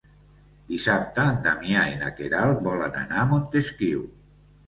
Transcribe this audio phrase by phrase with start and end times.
[0.69, 4.01] Dissabte en Damià i na Queralt volen anar a Montesquiu.